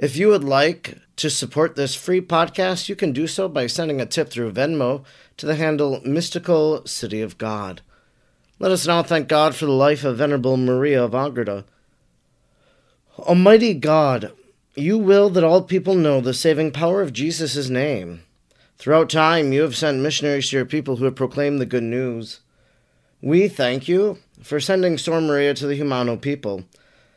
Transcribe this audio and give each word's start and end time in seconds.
If 0.00 0.16
you 0.16 0.28
would 0.28 0.44
like 0.44 0.96
to 1.16 1.28
support 1.28 1.76
this 1.76 1.94
free 1.94 2.22
podcast, 2.22 2.88
you 2.88 2.96
can 2.96 3.12
do 3.12 3.26
so 3.26 3.50
by 3.50 3.66
sending 3.66 4.00
a 4.00 4.06
tip 4.06 4.30
through 4.30 4.52
Venmo 4.52 5.04
to 5.36 5.44
the 5.44 5.56
handle 5.56 6.00
Mystical 6.06 6.86
City 6.86 7.20
of 7.20 7.36
God. 7.36 7.82
Let 8.58 8.72
us 8.72 8.86
now 8.86 9.02
thank 9.02 9.28
God 9.28 9.54
for 9.54 9.66
the 9.66 9.72
life 9.72 10.02
of 10.02 10.16
Venerable 10.16 10.56
Maria 10.56 11.04
of 11.04 11.14
Agreda. 11.14 11.66
Almighty 13.18 13.74
God, 13.74 14.32
you 14.74 14.96
will 14.96 15.28
that 15.28 15.44
all 15.44 15.60
people 15.60 15.94
know 15.94 16.22
the 16.22 16.32
saving 16.32 16.72
power 16.72 17.02
of 17.02 17.12
Jesus' 17.12 17.68
name. 17.68 18.22
Throughout 18.78 19.10
time, 19.10 19.52
you 19.52 19.60
have 19.60 19.76
sent 19.76 19.98
missionaries 19.98 20.48
to 20.48 20.56
your 20.56 20.64
people 20.64 20.96
who 20.96 21.04
have 21.04 21.14
proclaimed 21.14 21.60
the 21.60 21.66
good 21.66 21.82
news. 21.82 22.40
We 23.20 23.48
thank 23.48 23.86
you 23.86 24.16
for 24.42 24.60
sending 24.60 24.96
Sor 24.96 25.20
Maria 25.20 25.52
to 25.52 25.66
the 25.66 25.78
Jumano 25.78 26.18
people 26.18 26.64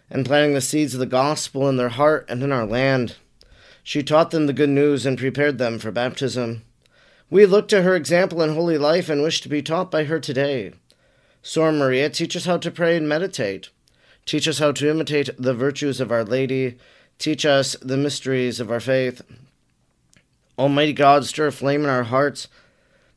and 0.10 0.26
planting 0.26 0.54
the 0.54 0.62
seeds 0.62 0.94
of 0.94 1.00
the 1.00 1.06
gospel 1.06 1.68
in 1.68 1.78
their 1.78 1.90
heart 1.90 2.26
and 2.30 2.44
in 2.44 2.52
our 2.52 2.66
land. 2.66 3.16
She 3.84 4.04
taught 4.04 4.32
them 4.32 4.48
the 4.48 4.54
good 4.54 4.70
news 4.70 5.06
and 5.06 5.18
prepared 5.18 5.58
them 5.58 5.80
for 5.80 5.92
baptism. 5.92 6.64
We 7.30 7.45
look 7.45 7.68
to 7.70 7.82
her 7.82 7.95
example 7.95 8.42
in 8.42 8.54
holy 8.54 8.78
life 8.78 9.10
and 9.10 9.22
wish 9.22 9.42
to 9.42 9.50
be 9.50 9.62
taught 9.62 9.90
by 9.90 10.06
her 10.06 10.20
today. 10.20 10.73
Sor 11.42 11.72
Maria, 11.72 12.10
teach 12.10 12.36
us 12.36 12.45
how 12.45 12.58
to 12.58 12.72
pray 12.72 12.95
and 12.95 13.10
meditate. 13.10 13.70
Teach 14.26 14.48
us 14.48 14.60
how 14.60 14.72
to 14.72 14.90
imitate 14.90 15.30
the 15.38 15.54
virtues 15.54 16.00
of 16.00 16.12
Our 16.12 16.23
Lady. 16.23 16.78
Teach 17.17 17.45
us 17.45 17.76
the 17.82 17.98
mysteries 17.98 18.60
of 18.60 18.72
our 18.72 18.80
faith. 18.80 19.22
Almighty 20.58 20.94
God, 20.94 21.26
stir 21.26 21.48
a 21.48 21.52
flame 21.52 21.84
in 21.84 21.90
our 21.90 22.04
hearts, 22.04 22.48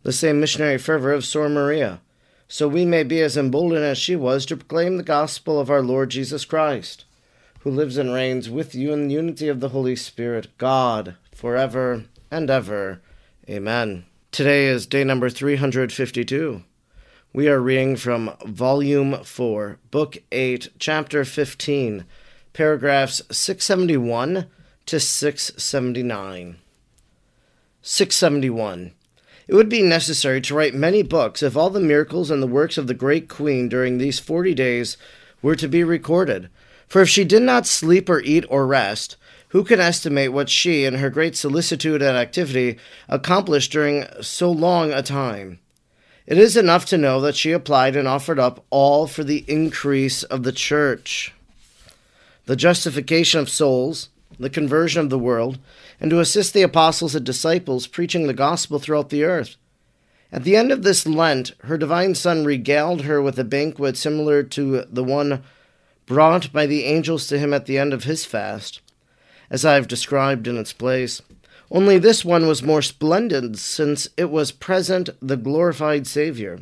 the 0.02 0.12
same 0.12 0.40
missionary 0.40 0.78
fervor 0.78 1.12
of 1.12 1.24
Sor 1.24 1.48
Maria 1.48 2.00
so 2.48 2.68
we 2.68 2.84
may 2.84 3.02
be 3.02 3.20
as 3.20 3.36
emboldened 3.36 3.84
as 3.84 3.98
she 3.98 4.14
was 4.14 4.46
to 4.46 4.56
proclaim 4.56 4.96
the 4.96 5.02
gospel 5.02 5.58
of 5.58 5.70
our 5.70 5.82
Lord 5.82 6.10
Jesus 6.10 6.44
Christ, 6.44 7.04
who 7.60 7.70
lives 7.70 7.96
and 7.96 8.12
reigns 8.12 8.48
with 8.48 8.74
you 8.74 8.92
in 8.92 9.08
the 9.08 9.14
unity 9.14 9.48
of 9.48 9.60
the 9.60 9.70
Holy 9.70 9.96
Spirit, 9.96 10.48
God, 10.58 11.16
forever 11.34 12.04
and 12.30 12.48
ever. 12.48 13.00
Amen. 13.48 14.06
Today 14.30 14.66
is 14.66 14.86
day 14.86 15.02
number 15.02 15.28
352. 15.28 16.62
We 17.32 17.48
are 17.48 17.60
reading 17.60 17.96
from 17.96 18.34
Volume 18.44 19.22
4, 19.22 19.78
Book 19.90 20.18
8, 20.32 20.68
Chapter 20.78 21.24
15, 21.24 22.04
paragraphs 22.52 23.22
671 23.30 24.46
to 24.86 25.00
679. 25.00 26.56
671. 27.82 28.92
It 29.48 29.54
would 29.54 29.68
be 29.68 29.82
necessary 29.82 30.40
to 30.42 30.54
write 30.54 30.74
many 30.74 31.02
books 31.02 31.42
if 31.42 31.56
all 31.56 31.70
the 31.70 31.80
miracles 31.80 32.30
and 32.30 32.42
the 32.42 32.48
works 32.48 32.76
of 32.76 32.88
the 32.88 32.94
great 32.94 33.28
queen 33.28 33.68
during 33.68 33.98
these 33.98 34.18
forty 34.18 34.54
days 34.54 34.96
were 35.40 35.54
to 35.56 35.68
be 35.68 35.84
recorded. 35.84 36.48
For 36.88 37.02
if 37.02 37.08
she 37.08 37.24
did 37.24 37.42
not 37.42 37.66
sleep 37.66 38.08
or 38.08 38.20
eat 38.20 38.44
or 38.48 38.66
rest, 38.66 39.16
who 39.48 39.62
can 39.62 39.80
estimate 39.80 40.32
what 40.32 40.48
she, 40.48 40.84
in 40.84 40.94
her 40.94 41.10
great 41.10 41.36
solicitude 41.36 42.02
and 42.02 42.16
activity, 42.16 42.78
accomplished 43.08 43.70
during 43.70 44.06
so 44.20 44.50
long 44.50 44.92
a 44.92 45.02
time? 45.02 45.60
It 46.26 46.38
is 46.38 46.56
enough 46.56 46.84
to 46.86 46.98
know 46.98 47.20
that 47.20 47.36
she 47.36 47.52
applied 47.52 47.94
and 47.94 48.08
offered 48.08 48.40
up 48.40 48.64
all 48.70 49.06
for 49.06 49.22
the 49.22 49.44
increase 49.46 50.24
of 50.24 50.42
the 50.42 50.52
church. 50.52 51.32
The 52.46 52.56
justification 52.56 53.38
of 53.38 53.48
souls, 53.48 54.08
the 54.38 54.50
conversion 54.50 55.00
of 55.00 55.10
the 55.10 55.18
world, 55.18 55.58
and 56.00 56.10
to 56.10 56.20
assist 56.20 56.54
the 56.54 56.62
apostles 56.62 57.14
and 57.14 57.24
disciples 57.24 57.86
preaching 57.86 58.26
the 58.26 58.34
gospel 58.34 58.78
throughout 58.78 59.10
the 59.10 59.24
earth. 59.24 59.56
At 60.32 60.44
the 60.44 60.56
end 60.56 60.72
of 60.72 60.82
this 60.82 61.06
Lent, 61.06 61.52
her 61.60 61.78
divine 61.78 62.14
Son 62.14 62.44
regaled 62.44 63.02
her 63.02 63.22
with 63.22 63.38
a 63.38 63.44
banquet 63.44 63.96
similar 63.96 64.42
to 64.42 64.84
the 64.90 65.04
one 65.04 65.42
brought 66.04 66.52
by 66.52 66.66
the 66.66 66.84
angels 66.84 67.26
to 67.28 67.38
him 67.38 67.52
at 67.54 67.66
the 67.66 67.78
end 67.78 67.92
of 67.92 68.04
his 68.04 68.24
fast, 68.24 68.80
as 69.50 69.64
I 69.64 69.74
have 69.74 69.88
described 69.88 70.46
in 70.46 70.56
its 70.56 70.72
place. 70.72 71.22
Only 71.70 71.98
this 71.98 72.24
one 72.24 72.46
was 72.46 72.62
more 72.62 72.82
splendid, 72.82 73.58
since 73.58 74.08
it 74.16 74.30
was 74.30 74.52
present 74.52 75.10
the 75.20 75.36
glorified 75.36 76.06
Saviour, 76.06 76.60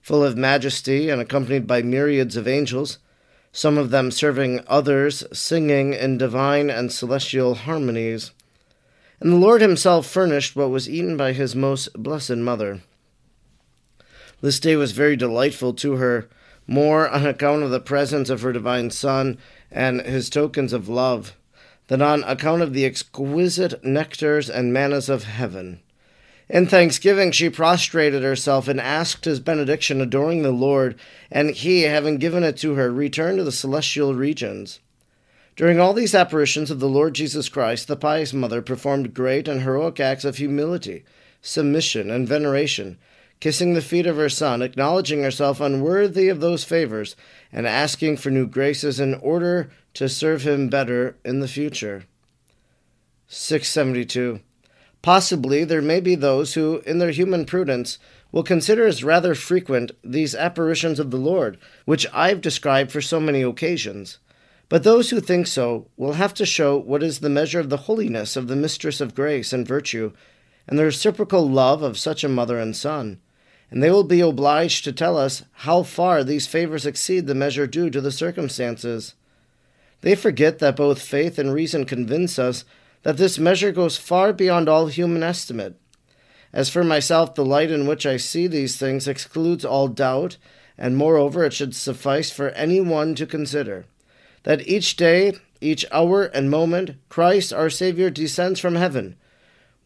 full 0.00 0.22
of 0.22 0.36
majesty 0.36 1.10
and 1.10 1.20
accompanied 1.20 1.66
by 1.66 1.82
myriads 1.82 2.36
of 2.36 2.46
angels 2.46 2.98
some 3.56 3.78
of 3.78 3.90
them 3.90 4.10
serving 4.10 4.60
others, 4.66 5.22
singing 5.32 5.94
in 5.94 6.18
divine 6.18 6.68
and 6.68 6.92
celestial 6.92 7.54
harmonies. 7.54 8.32
And 9.20 9.32
the 9.32 9.36
Lord 9.36 9.60
himself 9.60 10.06
furnished 10.06 10.56
what 10.56 10.70
was 10.70 10.90
eaten 10.90 11.16
by 11.16 11.32
his 11.32 11.54
most 11.54 11.92
blessed 11.94 12.38
mother. 12.38 12.80
This 14.40 14.58
day 14.58 14.74
was 14.74 14.90
very 14.90 15.14
delightful 15.14 15.72
to 15.74 15.92
her, 15.92 16.28
more 16.66 17.08
on 17.08 17.24
account 17.24 17.62
of 17.62 17.70
the 17.70 17.78
presence 17.78 18.28
of 18.28 18.42
her 18.42 18.52
divine 18.52 18.90
Son 18.90 19.38
and 19.70 20.00
his 20.00 20.28
tokens 20.28 20.72
of 20.72 20.88
love, 20.88 21.36
than 21.86 22.02
on 22.02 22.24
account 22.24 22.60
of 22.60 22.72
the 22.72 22.84
exquisite 22.84 23.80
nectars 23.84 24.52
and 24.52 24.72
mannas 24.72 25.08
of 25.08 25.24
heaven. 25.24 25.80
In 26.48 26.66
thanksgiving, 26.66 27.32
she 27.32 27.48
prostrated 27.48 28.22
herself 28.22 28.68
and 28.68 28.80
asked 28.80 29.24
his 29.24 29.40
benediction, 29.40 30.00
adoring 30.00 30.42
the 30.42 30.50
Lord, 30.50 30.98
and 31.30 31.50
he, 31.50 31.82
having 31.82 32.18
given 32.18 32.44
it 32.44 32.58
to 32.58 32.74
her, 32.74 32.92
returned 32.92 33.38
to 33.38 33.44
the 33.44 33.52
celestial 33.52 34.14
regions. 34.14 34.80
During 35.56 35.80
all 35.80 35.94
these 35.94 36.14
apparitions 36.14 36.70
of 36.70 36.80
the 36.80 36.88
Lord 36.88 37.14
Jesus 37.14 37.48
Christ, 37.48 37.88
the 37.88 37.96
pious 37.96 38.32
mother 38.32 38.60
performed 38.60 39.14
great 39.14 39.48
and 39.48 39.62
heroic 39.62 40.00
acts 40.00 40.24
of 40.24 40.36
humility, 40.36 41.04
submission, 41.40 42.10
and 42.10 42.28
veneration, 42.28 42.98
kissing 43.40 43.72
the 43.72 43.80
feet 43.80 44.06
of 44.06 44.16
her 44.16 44.28
Son, 44.28 44.60
acknowledging 44.60 45.22
herself 45.22 45.60
unworthy 45.60 46.28
of 46.28 46.40
those 46.40 46.64
favors, 46.64 47.16
and 47.52 47.66
asking 47.66 48.16
for 48.16 48.30
new 48.30 48.46
graces 48.46 49.00
in 49.00 49.14
order 49.14 49.70
to 49.94 50.08
serve 50.08 50.42
him 50.42 50.68
better 50.68 51.16
in 51.24 51.40
the 51.40 51.48
future. 51.48 52.04
672. 53.28 54.40
Possibly 55.04 55.64
there 55.64 55.82
may 55.82 56.00
be 56.00 56.14
those 56.14 56.54
who, 56.54 56.82
in 56.86 56.96
their 56.96 57.10
human 57.10 57.44
prudence, 57.44 57.98
will 58.32 58.42
consider 58.42 58.86
as 58.86 59.04
rather 59.04 59.34
frequent 59.34 59.92
these 60.02 60.34
apparitions 60.34 60.98
of 60.98 61.10
the 61.10 61.18
Lord, 61.18 61.58
which 61.84 62.06
I've 62.10 62.40
described 62.40 62.90
for 62.90 63.02
so 63.02 63.20
many 63.20 63.42
occasions. 63.42 64.16
But 64.70 64.82
those 64.82 65.10
who 65.10 65.20
think 65.20 65.46
so 65.46 65.88
will 65.98 66.14
have 66.14 66.32
to 66.32 66.46
show 66.46 66.78
what 66.78 67.02
is 67.02 67.18
the 67.18 67.28
measure 67.28 67.60
of 67.60 67.68
the 67.68 67.84
holiness 67.84 68.34
of 68.34 68.48
the 68.48 68.56
Mistress 68.56 68.98
of 68.98 69.14
Grace 69.14 69.52
and 69.52 69.68
Virtue, 69.68 70.12
and 70.66 70.78
the 70.78 70.86
reciprocal 70.86 71.46
love 71.46 71.82
of 71.82 71.98
such 71.98 72.24
a 72.24 72.28
mother 72.30 72.58
and 72.58 72.74
son. 72.74 73.20
And 73.70 73.82
they 73.82 73.90
will 73.90 74.04
be 74.04 74.22
obliged 74.22 74.84
to 74.84 74.92
tell 74.92 75.18
us 75.18 75.42
how 75.52 75.82
far 75.82 76.24
these 76.24 76.46
favors 76.46 76.86
exceed 76.86 77.26
the 77.26 77.34
measure 77.34 77.66
due 77.66 77.90
to 77.90 78.00
the 78.00 78.10
circumstances. 78.10 79.12
They 80.00 80.14
forget 80.14 80.60
that 80.60 80.76
both 80.76 81.02
faith 81.02 81.38
and 81.38 81.52
reason 81.52 81.84
convince 81.84 82.38
us 82.38 82.64
that 83.04 83.16
this 83.16 83.38
measure 83.38 83.70
goes 83.70 83.96
far 83.96 84.32
beyond 84.32 84.68
all 84.68 84.88
human 84.88 85.22
estimate. 85.22 85.76
As 86.52 86.68
for 86.68 86.82
myself, 86.82 87.34
the 87.34 87.44
light 87.44 87.70
in 87.70 87.86
which 87.86 88.04
I 88.04 88.16
see 88.16 88.46
these 88.46 88.76
things 88.76 89.06
excludes 89.06 89.64
all 89.64 89.88
doubt, 89.88 90.36
and 90.76 90.96
moreover, 90.96 91.44
it 91.44 91.52
should 91.52 91.74
suffice 91.74 92.30
for 92.30 92.48
any 92.50 92.80
one 92.80 93.14
to 93.14 93.26
consider 93.26 93.86
that 94.44 94.66
each 94.68 94.96
day, 94.96 95.32
each 95.60 95.84
hour 95.90 96.24
and 96.24 96.50
moment, 96.50 96.92
Christ 97.08 97.52
our 97.52 97.70
Saviour 97.70 98.10
descends 98.10 98.60
from 98.60 98.76
heaven. 98.76 99.16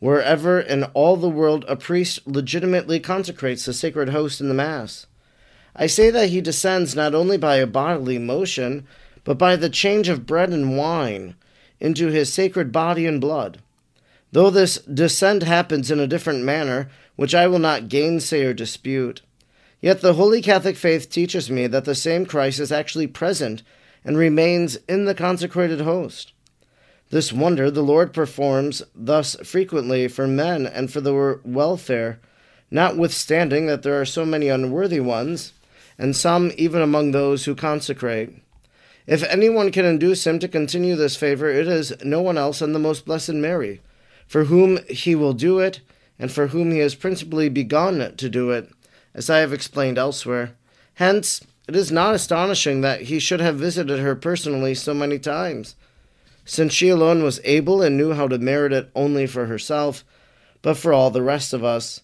Wherever 0.01 0.61
in 0.61 0.85
all 0.95 1.17
the 1.17 1.29
world 1.29 1.65
a 1.67 1.77
priest 1.77 2.27
legitimately 2.27 3.01
consecrates 3.01 3.65
the 3.65 3.73
sacred 3.73 4.11
host 4.11 4.41
in 4.41 4.49
the 4.49 4.55
Mass. 4.55 5.07
I 5.75 5.87
say 5.87 6.11
that 6.11 6.29
he 6.29 6.41
descends 6.41 6.95
not 6.95 7.15
only 7.15 7.39
by 7.39 7.57
a 7.57 7.67
bodily 7.67 8.19
motion, 8.19 8.87
but 9.25 9.39
by 9.39 9.57
the 9.57 9.71
change 9.71 10.09
of 10.09 10.27
bread 10.27 10.51
and 10.51 10.77
wine, 10.77 11.35
into 11.81 12.09
his 12.09 12.33
sacred 12.33 12.73
body 12.73 13.07
and 13.07 13.21
blood. 13.21 13.61
Though 14.33 14.51
this 14.51 14.79
descent 14.79 15.43
happens 15.43 15.91
in 15.91 16.01
a 16.01 16.07
different 16.07 16.45
manner, 16.45 16.91
which 17.17 17.35
I 17.35 17.47
will 17.47 17.59
not 17.59 17.89
gainsay 17.89 18.45
or 18.45 18.53
dispute, 18.53 19.23
yet 19.81 20.01
the 20.01 20.15
Holy 20.15 20.43
Catholic 20.43 20.77
faith 20.77 21.11
teaches 21.11 21.51
me 21.51 21.67
that 21.67 21.85
the 21.85 21.95
same 21.95 22.27
Christ 22.27 22.61
is 22.61 22.73
actually 22.73 23.07
present 23.07 23.63
and 24.05 24.17
remains 24.17 24.77
in 24.89 25.05
the 25.05 25.15
consecrated 25.15 25.81
host. 25.81 26.33
This 27.11 27.33
wonder 27.33 27.71
the 27.71 27.83
Lord 27.83 28.13
performs 28.13 28.83
thus 28.95 29.35
frequently 29.37 30.09
for 30.09 30.27
men 30.27 30.67
and 30.67 30.93
for 30.93 31.01
their 31.01 31.41
welfare, 31.43 32.21
notwithstanding 32.71 33.67
that 33.67 33.83
there 33.83 33.99
are 33.99 34.05
so 34.05 34.27
many 34.27 34.49
unworthy 34.49 35.01
ones, 35.01 35.55
and 35.99 36.15
some 36.15 36.53
even 36.57 36.83
among 36.83 37.11
those 37.13 37.47
who 37.47 37.55
consecrate. 37.55 38.43
If 39.09 39.23
anyone 39.25 39.73
can 39.73 39.87
induce 39.87 40.27
him 40.27 40.39
to 40.39 40.49
continue 40.49 40.95
this 40.95 41.17
favor, 41.17 41.49
it 41.49 41.67
is 41.67 41.95
no 42.05 42.21
one 42.21 42.37
else 42.37 42.59
than 42.59 42.75
the 42.75 42.79
most 42.79 43.07
blessed 43.07 43.33
Mary. 43.33 43.81
for 44.29 44.45
whom 44.45 44.79
he 44.89 45.15
will 45.15 45.33
do 45.33 45.59
it, 45.59 45.81
and 46.19 46.31
for 46.31 46.49
whom 46.49 46.71
he 46.71 46.81
has 46.81 46.95
principally 46.95 47.49
begun 47.49 48.15
to 48.17 48.29
do 48.29 48.51
it, 48.51 48.69
as 49.15 49.31
I 49.31 49.39
have 49.39 49.55
explained 49.55 49.97
elsewhere. 49.97 50.53
Hence, 50.95 51.41
it 51.67 51.75
is 51.75 51.91
not 51.91 52.15
astonishing 52.15 52.83
that 52.83 53.03
he 53.03 53.19
should 53.19 53.41
have 53.41 53.57
visited 53.57 54.01
her 54.01 54.15
personally 54.15 54.75
so 54.75 54.93
many 54.93 55.19
times, 55.19 55.77
since 56.45 56.75
she 56.75 56.91
alone 56.91 57.23
was 57.23 57.41
able 57.43 57.81
and 57.81 57.97
knew 57.97 58.13
how 58.13 58.29
to 58.29 58.39
merit 58.39 58.73
it 58.73 58.91
only 58.95 59.27
for 59.27 59.47
herself, 59.47 60.05
but 60.61 60.77
for 60.77 60.93
all 60.93 61.11
the 61.11 61.23
rest 61.23 61.55
of 61.55 61.65
us. 61.65 62.03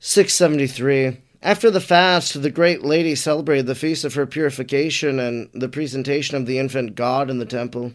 673. 0.00 1.18
After 1.44 1.70
the 1.70 1.78
fast, 1.78 2.40
the 2.40 2.50
great 2.50 2.82
lady 2.86 3.14
celebrated 3.14 3.66
the 3.66 3.74
feast 3.74 4.02
of 4.06 4.14
her 4.14 4.24
purification 4.24 5.20
and 5.20 5.50
the 5.52 5.68
presentation 5.68 6.38
of 6.38 6.46
the 6.46 6.58
infant 6.58 6.94
God 6.94 7.28
in 7.28 7.38
the 7.38 7.44
temple. 7.44 7.92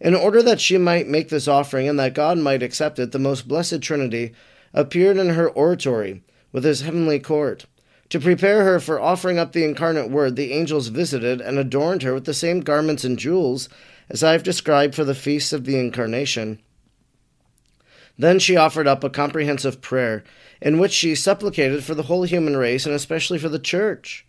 In 0.00 0.14
order 0.14 0.42
that 0.42 0.62
she 0.62 0.78
might 0.78 1.06
make 1.06 1.28
this 1.28 1.46
offering 1.46 1.86
and 1.86 1.98
that 1.98 2.14
God 2.14 2.38
might 2.38 2.62
accept 2.62 2.98
it, 2.98 3.12
the 3.12 3.18
most 3.18 3.46
blessed 3.46 3.82
Trinity 3.82 4.32
appeared 4.72 5.18
in 5.18 5.28
her 5.28 5.50
oratory 5.50 6.22
with 6.52 6.64
his 6.64 6.80
heavenly 6.80 7.20
court. 7.20 7.66
To 8.08 8.18
prepare 8.18 8.64
her 8.64 8.80
for 8.80 8.98
offering 8.98 9.38
up 9.38 9.52
the 9.52 9.64
incarnate 9.64 10.10
Word, 10.10 10.36
the 10.36 10.52
angels 10.52 10.88
visited 10.88 11.42
and 11.42 11.58
adorned 11.58 12.02
her 12.02 12.14
with 12.14 12.24
the 12.24 12.32
same 12.32 12.60
garments 12.60 13.04
and 13.04 13.18
jewels 13.18 13.68
as 14.08 14.24
I 14.24 14.32
have 14.32 14.42
described 14.42 14.94
for 14.94 15.04
the 15.04 15.14
feast 15.14 15.52
of 15.52 15.66
the 15.66 15.78
Incarnation. 15.78 16.60
Then 18.18 18.38
she 18.38 18.56
offered 18.56 18.86
up 18.86 19.04
a 19.04 19.10
comprehensive 19.10 19.82
prayer, 19.82 20.24
in 20.64 20.78
which 20.78 20.92
she 20.92 21.14
supplicated 21.14 21.84
for 21.84 21.94
the 21.94 22.04
whole 22.04 22.22
human 22.22 22.56
race 22.56 22.86
and 22.86 22.94
especially 22.94 23.38
for 23.38 23.50
the 23.50 23.58
Church. 23.58 24.26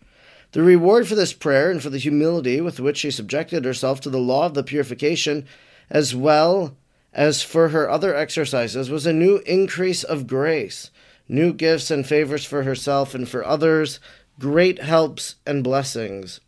The 0.52 0.62
reward 0.62 1.08
for 1.08 1.14
this 1.14 1.32
prayer 1.32 1.70
and 1.70 1.82
for 1.82 1.88
the 1.88 1.98
humility 1.98 2.60
with 2.60 2.78
which 2.78 2.98
she 2.98 3.10
subjected 3.10 3.64
herself 3.64 4.02
to 4.02 4.10
the 4.10 4.18
law 4.18 4.44
of 4.44 4.52
the 4.52 4.62
purification, 4.62 5.46
as 5.88 6.14
well 6.14 6.76
as 7.14 7.42
for 7.42 7.70
her 7.70 7.88
other 7.88 8.14
exercises, 8.14 8.90
was 8.90 9.06
a 9.06 9.14
new 9.14 9.38
increase 9.46 10.04
of 10.04 10.26
grace, 10.26 10.90
new 11.26 11.54
gifts 11.54 11.90
and 11.90 12.06
favors 12.06 12.44
for 12.44 12.64
herself 12.64 13.14
and 13.14 13.26
for 13.28 13.42
others, 13.42 13.98
great 14.38 14.82
helps 14.82 15.36
and 15.46 15.64
blessings. 15.64 16.40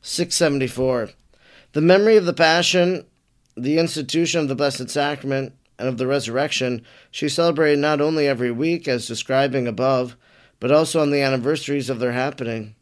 674. 0.00 1.10
The 1.72 1.80
memory 1.82 2.16
of 2.16 2.24
the 2.24 2.32
Passion, 2.32 3.04
the 3.56 3.78
institution 3.78 4.40
of 4.40 4.48
the 4.48 4.56
Blessed 4.56 4.88
Sacrament, 4.88 5.52
and 5.82 5.88
of 5.88 5.98
the 5.98 6.06
resurrection, 6.06 6.84
she 7.10 7.28
celebrated 7.28 7.80
not 7.80 8.00
only 8.00 8.28
every 8.28 8.52
week, 8.52 8.86
as 8.86 9.08
describing 9.08 9.66
above, 9.66 10.16
but 10.60 10.70
also 10.70 11.02
on 11.02 11.10
the 11.10 11.20
anniversaries 11.20 11.90
of 11.90 11.98
their 11.98 12.12
happening. 12.12 12.76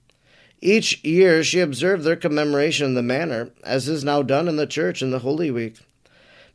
Each 0.60 1.02
year 1.02 1.42
she 1.42 1.60
observed 1.60 2.04
their 2.04 2.14
commemoration 2.14 2.84
in 2.84 2.94
the 2.94 3.02
manner, 3.02 3.52
as 3.64 3.88
is 3.88 4.04
now 4.04 4.20
done 4.20 4.48
in 4.48 4.56
the 4.56 4.66
Church 4.66 5.00
in 5.00 5.12
the 5.12 5.20
Holy 5.20 5.50
Week. 5.50 5.78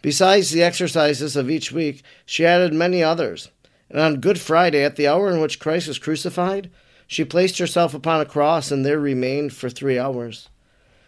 Besides 0.03 0.51
the 0.51 0.61
exercises 0.61 1.35
of 1.35 1.49
each 1.49 1.71
week, 1.71 2.03
she 2.27 2.45
added 2.45 2.75
many 2.75 3.01
others, 3.01 3.49
and 3.89 3.99
on 3.99 4.21
Good 4.21 4.39
Friday, 4.39 4.83
at 4.83 4.97
the 4.97 5.07
hour 5.07 5.31
in 5.31 5.41
which 5.41 5.59
Christ 5.59 5.87
was 5.87 5.97
crucified, 5.97 6.69
she 7.07 7.25
placed 7.25 7.57
herself 7.57 7.95
upon 7.95 8.21
a 8.21 8.25
cross 8.25 8.69
and 8.69 8.85
there 8.85 8.99
remained 8.99 9.51
for 9.51 9.67
three 9.67 9.97
hours. 9.97 10.49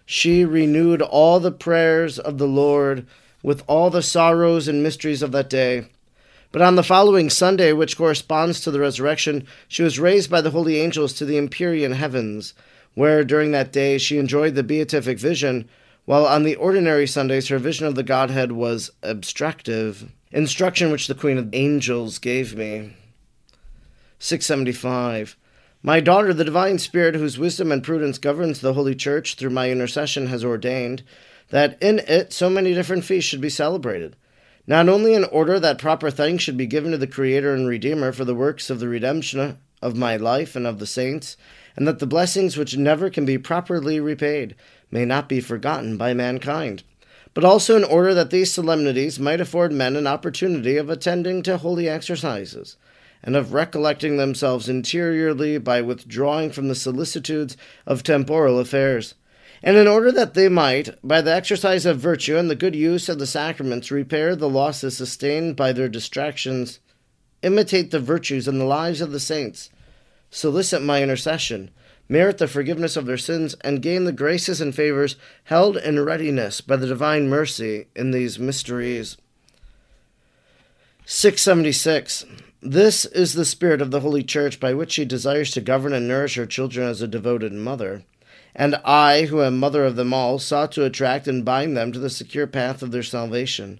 She 0.04 0.44
renewed 0.44 1.04
all 1.04 1.40
the 1.40 1.52
prayers 1.52 2.18
of 2.18 2.40
the 2.40 2.48
Lord 2.48 3.06
with 3.48 3.64
all 3.66 3.90
the 3.90 4.02
sorrows 4.02 4.68
and 4.68 4.84
mysteries 4.84 5.22
of 5.22 5.32
that 5.32 5.50
day. 5.50 5.86
But 6.52 6.62
on 6.62 6.76
the 6.76 6.84
following 6.84 7.30
Sunday, 7.30 7.72
which 7.72 7.96
corresponds 7.96 8.60
to 8.60 8.72
the 8.72 8.82
resurrection, 8.82 9.48
she 9.70 9.84
was 9.84 10.02
raised 10.02 10.30
by 10.30 10.42
the 10.42 10.50
holy 10.50 10.82
angels 10.82 11.14
to 11.14 11.24
the 11.24 11.38
empyrean 11.38 11.94
heavens, 11.94 12.54
where 12.94 13.24
during 13.24 13.52
that 13.52 13.72
day 13.72 14.00
she 14.00 14.18
enjoyed 14.18 14.56
the 14.56 14.64
beatific 14.64 15.18
vision, 15.18 15.70
while 16.04 16.26
on 16.26 16.44
the 16.44 16.58
ordinary 16.58 17.08
Sundays 17.08 17.48
her 17.48 17.58
vision 17.58 17.88
of 17.88 17.96
the 17.96 18.04
Godhead 18.04 18.52
was 18.52 18.92
abstractive, 19.02 20.12
instruction 20.34 20.92
which 20.92 21.08
the 21.08 21.16
Queen 21.16 21.38
of 21.38 21.48
Angels 21.54 22.20
gave 22.20 22.54
me. 22.54 22.98
675. 24.20 25.38
My 25.82 26.02
daughter, 26.02 26.34
the 26.34 26.44
divine 26.44 26.80
spirit 26.80 27.16
whose 27.16 27.40
wisdom 27.40 27.72
and 27.72 27.82
prudence 27.82 28.18
governs 28.18 28.60
the 28.60 28.74
Holy 28.74 28.94
Church 28.94 29.36
through 29.36 29.52
my 29.52 29.72
intercession, 29.72 30.28
has 30.28 30.44
ordained 30.44 31.04
that 31.50 31.82
in 31.82 32.00
it 32.00 32.34
so 32.34 32.50
many 32.50 32.74
different 32.74 33.06
feasts 33.06 33.30
should 33.30 33.42
be 33.42 33.50
celebrated, 33.50 34.16
not 34.66 34.90
only 34.90 35.14
in 35.14 35.24
order 35.26 35.60
that 35.60 35.78
proper 35.78 36.12
thanks 36.12 36.44
should 36.44 36.58
be 36.58 36.66
given 36.66 36.92
to 36.92 36.98
the 36.98 37.08
Creator 37.08 37.54
and 37.54 37.68
Redeemer 37.68 38.12
for 38.12 38.26
the 38.26 38.36
works 38.36 38.70
of 38.70 38.80
the 38.80 38.90
redemption 38.90 39.58
of 39.82 39.96
my 39.96 40.18
life 40.18 40.56
and 40.56 40.68
of 40.68 40.80
the 40.80 40.88
saints, 40.88 41.38
and 41.76 41.88
that 41.88 42.00
the 42.00 42.08
blessings 42.08 42.58
which 42.58 42.76
never 42.76 43.10
can 43.10 43.26
be 43.26 43.38
properly 43.38 44.00
repaid 44.00 44.56
may 44.92 45.06
not 45.06 45.30
be 45.30 45.40
forgotten 45.40 45.96
by 45.96 46.14
mankind, 46.14 46.84
but 47.34 47.46
also 47.46 47.78
in 47.78 47.84
order 47.84 48.14
that 48.14 48.32
these 48.32 48.52
solemnities 48.52 49.20
might 49.20 49.40
afford 49.40 49.72
men 49.72 49.96
an 49.96 50.08
opportunity 50.08 50.76
of 50.76 50.90
attending 50.90 51.44
to 51.44 51.58
holy 51.58 51.88
exercises, 51.88 52.76
and 53.24 53.36
of 53.36 53.54
recollecting 53.54 54.18
themselves 54.18 54.68
interiorly 54.68 55.58
by 55.58 55.82
withdrawing 55.82 56.52
from 56.52 56.68
the 56.68 56.76
solicitudes 56.76 57.56
of 57.86 58.04
temporal 58.04 58.60
affairs 58.60 59.14
and 59.64 59.76
in 59.76 59.88
order 59.88 60.12
that 60.12 60.34
they 60.34 60.50
might, 60.50 60.90
by 61.04 61.22
the 61.22 61.34
exercise 61.34 61.86
of 61.86 62.00
virtue 62.00 62.38
and 62.38 62.50
the 62.50 62.56
good 62.56 62.76
use 62.76 63.10
of 63.10 63.20
the 63.20 63.28
sacraments, 63.28 63.92
repair 63.92 64.36
the 64.36 64.50
losses 64.50 64.98
sustained 64.98 65.56
by 65.56 65.72
their 65.72 65.90
distractions, 65.90 66.80
imitate 67.42 67.92
the 67.92 68.00
virtues 68.00 68.48
and 68.48 68.60
the 68.60 68.66
lives 68.66 69.02
of 69.02 69.12
the 69.12 69.20
saints, 69.20 69.70
solicit 70.30 70.82
my 70.82 71.02
intercession, 71.02 71.72
merit 72.08 72.38
the 72.38 72.48
forgiveness 72.48 72.96
of 72.96 73.06
their 73.06 73.18
sins, 73.18 73.56
and 73.62 73.82
gain 73.82 74.04
the 74.04 74.12
graces 74.12 74.62
and 74.62 74.76
favors 74.76 75.16
held 75.46 75.76
in 75.78 76.00
readiness 76.04 76.62
by 76.62 76.76
the 76.76 76.88
divine 76.88 77.28
mercy 77.28 77.88
in 77.96 78.12
these 78.12 78.38
mysteries. 78.38 79.18
676. 81.06 82.26
This 82.62 83.06
is 83.06 83.34
the 83.34 83.46
spirit 83.46 83.82
of 83.82 83.92
the 83.92 84.02
Holy 84.02 84.24
Church 84.24 84.60
by 84.60 84.74
which 84.74 84.92
she 84.92 85.06
desires 85.06 85.52
to 85.52 85.62
govern 85.62 85.94
and 85.94 86.08
nourish 86.08 86.36
her 86.36 86.46
children 86.46 86.88
as 86.88 87.02
a 87.02 87.08
devoted 87.08 87.54
mother 87.54 88.04
and 88.56 88.76
I, 88.84 89.24
who 89.26 89.42
am 89.42 89.60
mother 89.60 89.86
of 89.86 89.96
them 89.96 90.14
all, 90.14 90.40
sought 90.40 90.72
to 90.74 90.84
attract 90.84 91.28
and 91.28 91.46
bind 91.46 91.78
them 91.78 91.92
to 91.92 92.00
the 92.00 92.10
secure 92.10 92.48
path 92.48 92.82
of 92.82 92.92
their 92.92 93.04
salvation. 93.04 93.80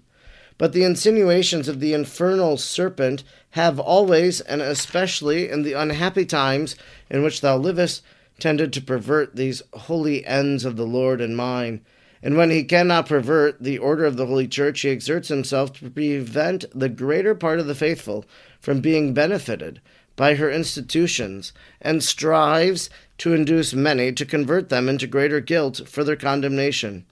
But 0.56 0.72
the 0.72 0.84
insinuations 0.84 1.68
of 1.68 1.80
the 1.80 1.92
infernal 1.92 2.56
serpent 2.56 3.24
have 3.50 3.78
always, 3.78 4.40
and 4.40 4.60
especially 4.60 5.48
in 5.48 5.62
the 5.62 5.72
unhappy 5.72 6.24
times 6.24 6.76
in 7.10 7.22
which 7.22 7.40
thou 7.40 7.56
livest, 7.56 8.02
tended 8.38 8.72
to 8.72 8.82
pervert 8.82 9.36
these 9.36 9.62
holy 9.72 10.24
ends 10.24 10.64
of 10.64 10.76
the 10.76 10.86
Lord 10.86 11.20
and 11.20 11.36
mine. 11.36 11.80
And 12.22 12.36
when 12.36 12.50
he 12.50 12.64
cannot 12.64 13.08
pervert 13.08 13.62
the 13.62 13.78
order 13.78 14.04
of 14.04 14.16
the 14.16 14.26
Holy 14.26 14.48
Church, 14.48 14.80
he 14.80 14.90
exerts 14.90 15.28
himself 15.28 15.72
to 15.74 15.90
prevent 15.90 16.64
the 16.74 16.88
greater 16.88 17.34
part 17.34 17.60
of 17.60 17.66
the 17.66 17.74
faithful 17.74 18.24
from 18.60 18.80
being 18.80 19.14
benefited 19.14 19.80
by 20.18 20.34
her 20.34 20.50
institutions, 20.50 21.52
and 21.80 22.02
strives 22.02 22.90
to 23.18 23.32
induce 23.32 23.72
many 23.72 24.12
to 24.12 24.26
convert 24.26 24.68
them 24.68 24.88
into 24.88 25.06
greater 25.06 25.40
guilt 25.40 25.80
for 25.86 26.02
their 26.02 26.16
condemnation. 26.16 27.06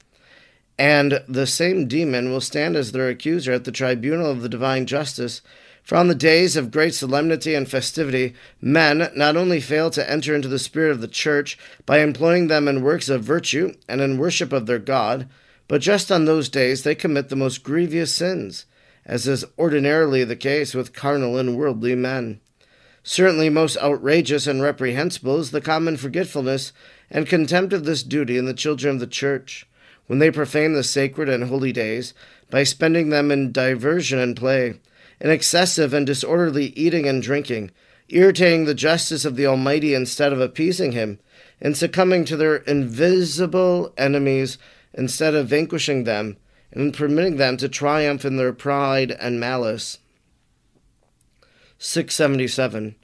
And 0.76 1.22
the 1.28 1.46
same 1.46 1.86
demon 1.86 2.32
will 2.32 2.40
stand 2.40 2.74
as 2.74 2.90
their 2.90 3.08
accuser 3.08 3.52
at 3.52 3.62
the 3.62 3.70
tribunal 3.70 4.28
of 4.28 4.42
the 4.42 4.48
divine 4.48 4.86
justice. 4.86 5.40
For 5.84 5.94
on 5.94 6.08
the 6.08 6.16
days 6.16 6.56
of 6.56 6.72
great 6.72 6.94
solemnity 6.94 7.54
and 7.54 7.70
festivity, 7.70 8.34
men 8.60 9.08
not 9.14 9.36
only 9.36 9.60
fail 9.60 9.88
to 9.90 10.10
enter 10.10 10.34
into 10.34 10.48
the 10.48 10.58
spirit 10.58 10.90
of 10.90 11.00
the 11.00 11.06
church 11.06 11.56
by 11.86 12.00
employing 12.00 12.48
them 12.48 12.66
in 12.66 12.82
works 12.82 13.08
of 13.08 13.22
virtue 13.22 13.72
and 13.88 14.00
in 14.00 14.18
worship 14.18 14.52
of 14.52 14.66
their 14.66 14.80
God, 14.80 15.28
but 15.68 15.80
just 15.80 16.10
on 16.10 16.24
those 16.24 16.48
days 16.48 16.82
they 16.82 16.96
commit 16.96 17.28
the 17.28 17.36
most 17.36 17.62
grievous 17.62 18.12
sins, 18.12 18.66
as 19.04 19.28
is 19.28 19.44
ordinarily 19.56 20.24
the 20.24 20.34
case 20.34 20.74
with 20.74 20.92
carnal 20.92 21.38
and 21.38 21.56
worldly 21.56 21.94
men. 21.94 22.40
Certainly, 23.08 23.50
most 23.50 23.76
outrageous 23.76 24.48
and 24.48 24.60
reprehensible 24.60 25.38
is 25.38 25.52
the 25.52 25.60
common 25.60 25.96
forgetfulness 25.96 26.72
and 27.08 27.24
contempt 27.24 27.72
of 27.72 27.84
this 27.84 28.02
duty 28.02 28.36
in 28.36 28.46
the 28.46 28.52
children 28.52 28.94
of 28.94 29.00
the 29.00 29.06
Church, 29.06 29.64
when 30.08 30.18
they 30.18 30.32
profane 30.32 30.72
the 30.72 30.82
sacred 30.82 31.28
and 31.28 31.44
holy 31.44 31.70
days 31.70 32.14
by 32.50 32.64
spending 32.64 33.10
them 33.10 33.30
in 33.30 33.52
diversion 33.52 34.18
and 34.18 34.36
play, 34.36 34.80
in 35.20 35.30
excessive 35.30 35.94
and 35.94 36.04
disorderly 36.04 36.70
eating 36.70 37.06
and 37.06 37.22
drinking, 37.22 37.70
irritating 38.08 38.64
the 38.64 38.74
justice 38.74 39.24
of 39.24 39.36
the 39.36 39.46
Almighty 39.46 39.94
instead 39.94 40.32
of 40.32 40.40
appeasing 40.40 40.90
Him, 40.90 41.20
and 41.60 41.76
succumbing 41.76 42.24
to 42.24 42.36
their 42.36 42.56
invisible 42.56 43.94
enemies 43.96 44.58
instead 44.92 45.32
of 45.32 45.46
vanquishing 45.46 46.02
them, 46.02 46.38
and 46.72 46.92
permitting 46.92 47.36
them 47.36 47.56
to 47.58 47.68
triumph 47.68 48.24
in 48.24 48.36
their 48.36 48.52
pride 48.52 49.12
and 49.12 49.38
malice. 49.38 49.98
677. 51.78 52.94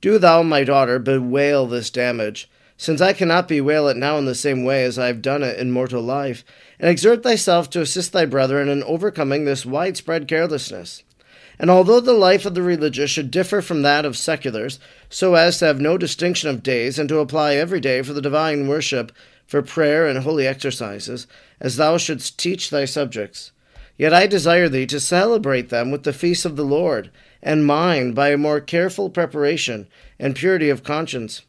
Do 0.00 0.18
thou, 0.18 0.42
my 0.42 0.64
daughter, 0.64 0.98
bewail 0.98 1.66
this 1.66 1.90
damage, 1.90 2.50
since 2.76 3.00
I 3.00 3.12
cannot 3.12 3.46
bewail 3.46 3.88
it 3.88 3.96
now 3.96 4.16
in 4.18 4.24
the 4.24 4.34
same 4.34 4.64
way 4.64 4.84
as 4.84 4.98
I 4.98 5.06
have 5.06 5.20
done 5.22 5.42
it 5.42 5.58
in 5.58 5.70
mortal 5.70 6.02
life, 6.02 6.44
and 6.78 6.88
exert 6.88 7.22
thyself 7.22 7.68
to 7.70 7.82
assist 7.82 8.12
thy 8.12 8.24
brethren 8.24 8.68
in 8.68 8.82
overcoming 8.82 9.44
this 9.44 9.66
widespread 9.66 10.26
carelessness. 10.26 11.02
And 11.58 11.70
although 11.70 12.00
the 12.00 12.14
life 12.14 12.46
of 12.46 12.54
the 12.54 12.62
religious 12.62 13.10
should 13.10 13.30
differ 13.30 13.60
from 13.60 13.82
that 13.82 14.06
of 14.06 14.16
seculars, 14.16 14.80
so 15.10 15.34
as 15.34 15.58
to 15.58 15.66
have 15.66 15.80
no 15.80 15.98
distinction 15.98 16.48
of 16.48 16.62
days, 16.62 16.98
and 16.98 17.08
to 17.10 17.18
apply 17.18 17.54
every 17.54 17.80
day 17.80 18.00
for 18.00 18.14
the 18.14 18.22
divine 18.22 18.66
worship, 18.66 19.12
for 19.46 19.60
prayer 19.60 20.06
and 20.06 20.20
holy 20.20 20.46
exercises, 20.46 21.26
as 21.60 21.76
thou 21.76 21.98
shouldst 21.98 22.38
teach 22.38 22.70
thy 22.70 22.86
subjects, 22.86 23.52
Yet 24.00 24.14
I 24.14 24.26
desire 24.26 24.70
thee 24.70 24.86
to 24.86 24.98
celebrate 24.98 25.68
them 25.68 25.90
with 25.90 26.04
the 26.04 26.14
feasts 26.14 26.46
of 26.46 26.56
the 26.56 26.64
Lord, 26.64 27.10
and 27.42 27.66
mine 27.66 28.12
by 28.12 28.30
a 28.30 28.36
more 28.36 28.60
careful 28.60 29.10
preparation 29.10 29.88
and 30.18 30.36
purity 30.36 30.68
of 30.68 30.84
conscience. 30.84 31.42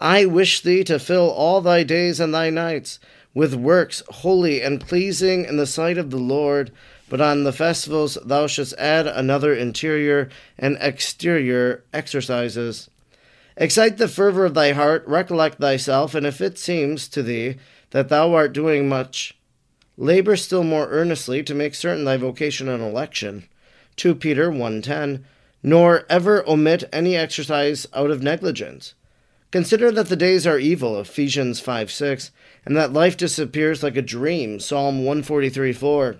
I 0.00 0.24
wish 0.24 0.60
thee 0.60 0.84
to 0.84 0.98
fill 0.98 1.30
all 1.30 1.60
thy 1.60 1.82
days 1.82 2.20
and 2.20 2.34
thy 2.34 2.50
nights 2.50 2.98
with 3.34 3.54
works 3.54 4.02
holy 4.08 4.60
and 4.60 4.80
pleasing 4.80 5.44
in 5.44 5.56
the 5.56 5.66
sight 5.66 5.98
of 5.98 6.10
the 6.10 6.18
Lord. 6.18 6.70
But 7.08 7.20
on 7.20 7.44
the 7.44 7.52
festivals 7.52 8.16
thou 8.24 8.46
shouldst 8.46 8.74
add 8.78 9.06
another 9.06 9.54
interior 9.54 10.28
and 10.58 10.76
exterior 10.80 11.84
exercises. 11.92 12.88
Excite 13.56 13.98
the 13.98 14.08
fervor 14.08 14.46
of 14.46 14.54
thy 14.54 14.72
heart, 14.72 15.06
recollect 15.06 15.58
thyself, 15.58 16.14
and 16.14 16.26
if 16.26 16.40
it 16.40 16.58
seems 16.58 17.08
to 17.08 17.22
thee 17.22 17.56
that 17.90 18.08
thou 18.08 18.32
art 18.32 18.54
doing 18.54 18.88
much, 18.88 19.36
labor 19.98 20.36
still 20.36 20.64
more 20.64 20.88
earnestly 20.88 21.42
to 21.42 21.54
make 21.54 21.74
certain 21.74 22.04
thy 22.04 22.16
vocation 22.16 22.68
and 22.68 22.82
election. 22.82 23.46
2 23.96 24.14
Peter 24.14 24.50
1.10 24.50 25.22
Nor 25.62 26.04
ever 26.10 26.48
omit 26.48 26.84
any 26.92 27.16
exercise 27.16 27.86
out 27.94 28.10
of 28.10 28.22
negligence. 28.22 28.94
Consider 29.52 29.92
that 29.92 30.08
the 30.08 30.16
days 30.16 30.46
are 30.46 30.58
evil, 30.58 30.98
Ephesians 30.98 31.60
5 31.60 31.92
6, 31.92 32.30
and 32.64 32.76
that 32.76 32.92
life 32.92 33.16
disappears 33.16 33.82
like 33.82 33.96
a 33.96 34.02
dream, 34.02 34.58
Psalm 34.58 35.04
143 35.04 35.72
4. 35.72 36.16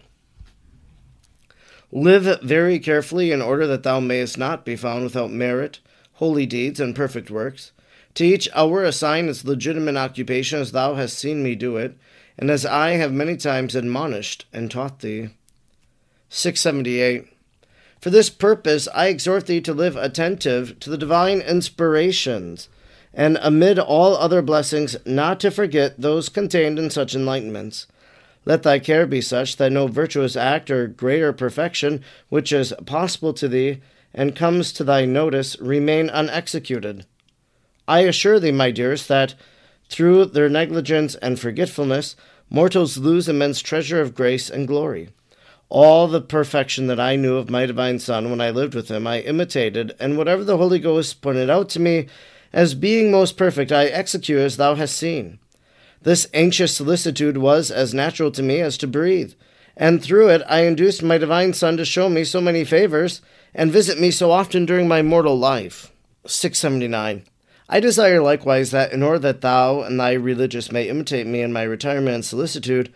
Live 1.91 2.41
very 2.43 2.79
carefully 2.79 3.33
in 3.33 3.43
order 3.43 3.67
that 3.67 3.83
thou 3.83 4.00
mayest 4.00 4.37
not 4.37 4.64
be 4.64 4.76
found 4.76 5.05
without 5.05 5.31
merit, 5.31 5.81
holy 6.14 6.47
deeds, 6.47 6.79
and 6.79 6.95
perfect 6.95 7.31
works. 7.31 7.73
To 8.14 8.25
each 8.25 8.49
hour 8.55 8.85
assign 8.85 9.29
its 9.29 9.45
legitimate 9.45 9.97
occupation 9.97 10.61
as 10.61 10.73
thou 10.73 10.95
hast 10.95 11.19
seen 11.19 11.43
me 11.43 11.55
do 11.55 11.79
it, 11.79 11.97
and 12.38 12.50
as 12.50 12.67
I 12.67 12.91
have 12.93 13.12
many 13.12 13.37
times 13.37 13.75
admonished 13.75 14.45
and 14.52 14.71
taught 14.71 15.00
thee. 15.00 15.31
678. 16.29 17.32
For 18.03 18.11
this 18.11 18.31
purpose 18.31 18.89
I 18.93 19.07
exhort 19.07 19.47
thee 19.47 19.61
to 19.61 19.73
live 19.73 19.95
attentive 19.95 20.81
to 20.81 20.91
the 20.91 20.99
divine 20.99 21.41
inspirations 21.41 22.69
and 23.15 23.39
amid 23.41 23.79
all 23.79 24.17
other 24.17 24.43
blessings, 24.43 24.97
not 25.07 25.39
to 25.39 25.53
forget 25.53 26.01
those 26.01 26.29
contained 26.29 26.81
in 26.81 26.91
such 26.91 27.15
enlightenments. 27.15 27.87
Let 28.45 28.65
thy 28.65 28.81
care 28.81 29.07
be 29.07 29.21
such 29.21 29.57
that 29.59 29.71
no 29.71 29.87
virtuous 29.87 30.35
act 30.35 30.69
or 30.69 30.89
greater 30.89 31.33
perfection 31.33 32.03
which 32.29 32.51
is 32.51 32.75
possible 32.87 33.33
to 33.35 33.47
thee 33.47 33.81
and 34.13 34.35
comes 34.35 34.73
to 34.73 34.83
thy 34.83 35.05
notice 35.05 35.57
remain 35.61 36.11
unexecuted. 36.11 37.07
I 37.87 38.01
assure 38.01 38.41
thee, 38.41 38.51
my 38.51 38.73
dearest, 38.73 39.07
that 39.07 39.37
through 39.89 40.25
their 40.25 40.49
negligence 40.49 41.15
and 41.15 41.39
forgetfulness, 41.39 42.17
mortals 42.51 42.99
lose 42.99 43.29
immense 43.29 43.61
treasure 43.61 44.01
of 44.01 44.17
grace 44.17 44.51
and 44.51 44.67
glory. 44.67 45.11
All 45.75 46.07
the 46.07 46.21
perfection 46.21 46.87
that 46.88 47.00
I 47.00 47.17
knew 47.17 47.37
of 47.37 47.49
my 47.49 47.64
divine 47.64 47.99
Son 47.99 48.29
when 48.29 48.43
I 48.43 48.50
lived 48.50 48.75
with 48.75 48.91
him, 48.91 49.07
I 49.07 49.21
imitated, 49.21 49.97
and 49.99 50.19
whatever 50.19 50.45
the 50.45 50.59
Holy 50.59 50.79
Ghost 50.79 51.23
pointed 51.23 51.49
out 51.49 51.71
to 51.71 51.81
me 51.81 52.09
as 52.52 52.75
being 52.75 53.11
most 53.11 53.38
perfect, 53.38 53.73
I 53.73 53.87
execute 53.87 54.38
as 54.38 54.59
thou 54.59 54.75
hast 54.75 54.95
seen. 54.95 55.38
This 56.02 56.29
anxious 56.35 56.76
solicitude 56.76 57.38
was 57.38 57.71
as 57.71 57.95
natural 57.95 58.31
to 58.33 58.43
me 58.43 58.61
as 58.61 58.76
to 58.76 58.87
breathe, 58.87 59.33
and 59.75 60.02
through 60.02 60.29
it 60.29 60.43
I 60.47 60.64
induced 60.64 61.02
my 61.02 61.17
divine 61.17 61.55
Son 61.55 61.79
to 61.79 61.87
show 61.87 62.11
me 62.11 62.25
so 62.25 62.43
many 62.43 62.64
favors 62.64 63.23
and 63.55 63.73
visit 63.73 63.99
me 63.99 64.11
so 64.11 64.31
often 64.31 64.67
during 64.67 64.87
my 64.87 65.00
mortal 65.00 65.38
life. 65.38 65.91
679. 66.26 67.25
I 67.71 67.81
desire 67.81 68.21
likewise 68.21 68.73
that, 68.73 68.93
in 68.93 69.02
order 69.02 69.21
that 69.21 69.41
thou 69.41 69.81
and 69.81 69.99
thy 69.99 70.12
religious 70.12 70.71
may 70.71 70.91
imitate 70.91 71.26
me 71.26 71.41
in 71.41 71.50
my 71.50 71.62
retirement 71.62 72.14
and 72.14 72.25
solicitude, 72.26 72.93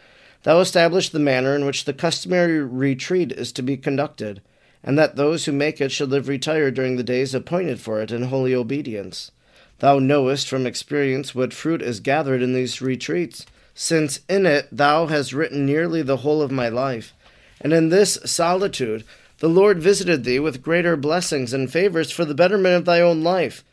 thou 0.47 0.61
establish 0.61 1.09
the 1.09 1.19
manner 1.19 1.57
in 1.57 1.67
which 1.67 1.87
the 1.87 1.93
customary 1.93 2.61
retreat 2.61 3.33
is 3.33 3.51
to 3.51 3.63
be 3.63 3.77
conducted, 3.77 4.41
and 4.81 4.97
that 4.97 5.17
those 5.17 5.45
who 5.45 5.51
make 5.51 5.81
it 5.81 5.91
should 5.91 6.09
live 6.09 6.29
retired 6.29 6.73
during 6.73 6.97
the 6.97 7.03
days 7.03 7.35
appointed 7.35 7.81
for 7.81 8.01
it 8.01 8.13
in 8.13 8.23
holy 8.23 8.55
obedience. 8.55 9.33
Thou 9.81 9.99
knowest 9.99 10.49
from 10.49 10.65
experience 10.65 11.35
what 11.35 11.53
fruit 11.53 11.83
is 11.83 11.99
gathered 11.99 12.43
in 12.43 12.55
these 12.55 12.81
retreats, 12.81 13.45
since 13.75 14.21
in 14.29 14.47
it 14.47 14.69
thou 14.71 15.07
hast 15.07 15.33
written 15.33 15.67
nearly 15.67 16.01
the 16.01 16.19
whole 16.19 16.41
of 16.41 16.53
my 16.53 16.69
life. 16.69 17.13
And 17.61 17.73
in 17.73 17.89
this 17.89 18.17
solitude 18.25 19.03
the 19.39 19.49
Lord 19.49 19.83
visited 19.83 20.23
thee 20.23 20.39
with 20.39 20.63
greater 20.63 20.97
blessings 20.97 21.53
and 21.53 21.73
favors 21.73 22.13
for 22.13 22.25
the 22.25 22.37
betterment 22.37 22.77
of 22.77 22.85
thy 22.85 23.01
own 23.01 23.25
life 23.25 23.65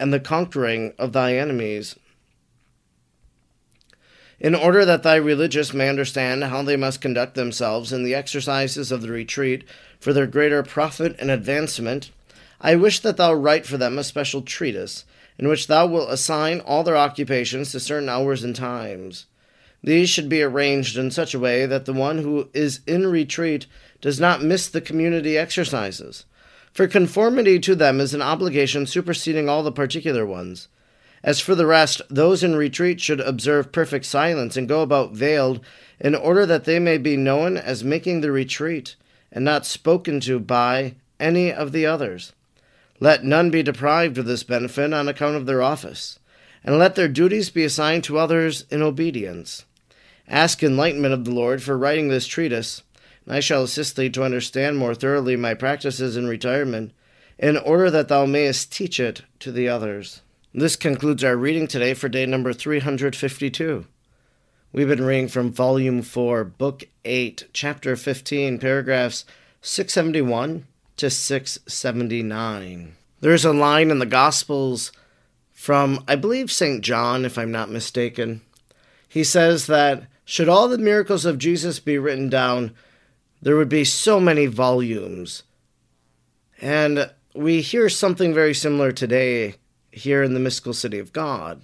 and 0.00 0.10
the 0.10 0.20
conquering 0.20 0.94
of 0.98 1.12
thy 1.12 1.36
enemies. 1.36 1.96
In 4.40 4.54
order 4.54 4.84
that 4.84 5.02
thy 5.02 5.16
religious 5.16 5.74
may 5.74 5.88
understand 5.88 6.44
how 6.44 6.62
they 6.62 6.76
must 6.76 7.00
conduct 7.00 7.34
themselves 7.34 7.92
in 7.92 8.04
the 8.04 8.14
exercises 8.14 8.92
of 8.92 9.02
the 9.02 9.10
retreat 9.10 9.64
for 9.98 10.12
their 10.12 10.28
greater 10.28 10.62
profit 10.62 11.16
and 11.18 11.28
advancement, 11.28 12.12
I 12.60 12.76
wish 12.76 13.00
that 13.00 13.16
thou 13.16 13.34
write 13.34 13.66
for 13.66 13.76
them 13.76 13.98
a 13.98 14.04
special 14.04 14.42
treatise, 14.42 15.04
in 15.38 15.48
which 15.48 15.66
thou 15.66 15.86
wilt 15.86 16.10
assign 16.10 16.60
all 16.60 16.84
their 16.84 16.96
occupations 16.96 17.72
to 17.72 17.80
certain 17.80 18.08
hours 18.08 18.44
and 18.44 18.54
times. 18.54 19.26
These 19.82 20.08
should 20.08 20.28
be 20.28 20.42
arranged 20.42 20.96
in 20.96 21.10
such 21.10 21.34
a 21.34 21.38
way 21.38 21.66
that 21.66 21.84
the 21.84 21.92
one 21.92 22.18
who 22.18 22.48
is 22.54 22.80
in 22.86 23.06
retreat 23.06 23.66
does 24.00 24.20
not 24.20 24.42
miss 24.42 24.68
the 24.68 24.80
community 24.80 25.36
exercises, 25.36 26.26
for 26.72 26.86
conformity 26.86 27.58
to 27.60 27.74
them 27.74 28.00
is 28.00 28.14
an 28.14 28.22
obligation 28.22 28.86
superseding 28.86 29.48
all 29.48 29.64
the 29.64 29.72
particular 29.72 30.24
ones. 30.24 30.68
As 31.22 31.40
for 31.40 31.54
the 31.54 31.66
rest, 31.66 32.00
those 32.08 32.44
in 32.44 32.54
retreat 32.54 33.00
should 33.00 33.20
observe 33.20 33.72
perfect 33.72 34.04
silence 34.04 34.56
and 34.56 34.68
go 34.68 34.82
about 34.82 35.12
veiled, 35.12 35.60
in 36.00 36.14
order 36.14 36.46
that 36.46 36.64
they 36.64 36.78
may 36.78 36.96
be 36.98 37.16
known 37.16 37.56
as 37.56 37.82
making 37.82 38.20
the 38.20 38.30
retreat, 38.30 38.94
and 39.32 39.44
not 39.44 39.66
spoken 39.66 40.20
to 40.20 40.38
by 40.38 40.94
any 41.18 41.52
of 41.52 41.72
the 41.72 41.84
others. 41.84 42.32
Let 43.00 43.24
none 43.24 43.50
be 43.50 43.62
deprived 43.62 44.18
of 44.18 44.26
this 44.26 44.42
benefit 44.42 44.92
on 44.92 45.08
account 45.08 45.36
of 45.36 45.46
their 45.46 45.62
office, 45.62 46.18
and 46.64 46.78
let 46.78 46.94
their 46.94 47.08
duties 47.08 47.50
be 47.50 47.64
assigned 47.64 48.04
to 48.04 48.18
others 48.18 48.64
in 48.70 48.82
obedience. 48.82 49.64
Ask 50.28 50.62
enlightenment 50.62 51.14
of 51.14 51.24
the 51.24 51.30
Lord 51.32 51.62
for 51.62 51.78
writing 51.78 52.08
this 52.08 52.26
treatise, 52.26 52.82
and 53.24 53.34
I 53.34 53.40
shall 53.40 53.62
assist 53.62 53.96
thee 53.96 54.10
to 54.10 54.24
understand 54.24 54.78
more 54.78 54.94
thoroughly 54.94 55.36
my 55.36 55.54
practices 55.54 56.16
in 56.16 56.26
retirement, 56.26 56.92
in 57.38 57.56
order 57.56 57.90
that 57.90 58.08
thou 58.08 58.26
mayest 58.26 58.72
teach 58.72 58.98
it 59.00 59.22
to 59.40 59.52
the 59.52 59.68
others. 59.68 60.22
This 60.54 60.76
concludes 60.76 61.22
our 61.22 61.36
reading 61.36 61.66
today 61.66 61.92
for 61.92 62.08
day 62.08 62.24
number 62.24 62.54
352. 62.54 63.84
We've 64.72 64.88
been 64.88 65.04
reading 65.04 65.28
from 65.28 65.52
Volume 65.52 66.00
4, 66.00 66.42
Book 66.42 66.84
8, 67.04 67.48
Chapter 67.52 67.96
15, 67.96 68.58
paragraphs 68.58 69.26
671 69.60 70.66
to 70.96 71.10
679. 71.10 72.94
There's 73.20 73.44
a 73.44 73.52
line 73.52 73.90
in 73.90 73.98
the 73.98 74.06
Gospels 74.06 74.90
from, 75.52 76.02
I 76.08 76.16
believe, 76.16 76.50
St. 76.50 76.82
John, 76.82 77.26
if 77.26 77.36
I'm 77.36 77.52
not 77.52 77.68
mistaken. 77.68 78.40
He 79.06 79.24
says 79.24 79.66
that 79.66 80.04
should 80.24 80.48
all 80.48 80.66
the 80.66 80.78
miracles 80.78 81.26
of 81.26 81.36
Jesus 81.36 81.78
be 81.78 81.98
written 81.98 82.30
down, 82.30 82.74
there 83.42 83.56
would 83.56 83.68
be 83.68 83.84
so 83.84 84.18
many 84.18 84.46
volumes. 84.46 85.42
And 86.58 87.10
we 87.34 87.60
hear 87.60 87.90
something 87.90 88.32
very 88.32 88.54
similar 88.54 88.92
today 88.92 89.56
here 89.90 90.22
in 90.22 90.34
the 90.34 90.40
mystical 90.40 90.72
city 90.72 90.98
of 90.98 91.12
God. 91.12 91.62